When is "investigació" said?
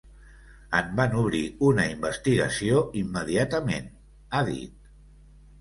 1.95-2.81